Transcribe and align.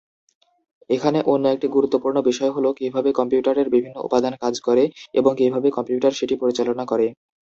এখানে 0.89 1.19
অন্য 1.31 1.45
একটি 1.49 1.67
গুরুত্বপূর্ণ 1.75 2.17
বিষয় 2.29 2.51
হল 2.53 2.65
কিভাবে 2.79 3.09
কম্পিউটারের 3.19 3.67
বিভিন্ন 3.69 3.97
উপাদান 4.07 4.33
কাজ 4.43 4.55
করে 4.67 4.83
এবং 5.13 5.31
কিভাবে 5.39 5.67
কম্পিউটার 5.77 6.17
সেটি 6.19 6.35
পরিচালনা 6.41 6.83
করে। 6.91 7.07